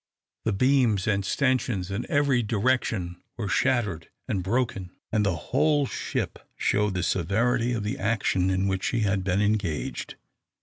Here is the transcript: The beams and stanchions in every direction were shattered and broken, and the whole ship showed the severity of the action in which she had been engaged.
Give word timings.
The 0.45 0.51
beams 0.51 1.05
and 1.05 1.23
stanchions 1.23 1.91
in 1.91 2.09
every 2.09 2.41
direction 2.41 3.21
were 3.37 3.47
shattered 3.47 4.09
and 4.27 4.41
broken, 4.41 4.89
and 5.11 5.23
the 5.23 5.35
whole 5.35 5.85
ship 5.85 6.39
showed 6.55 6.95
the 6.95 7.03
severity 7.03 7.73
of 7.73 7.83
the 7.83 7.99
action 7.99 8.49
in 8.49 8.67
which 8.67 8.83
she 8.85 9.01
had 9.01 9.23
been 9.23 9.43
engaged. 9.43 10.15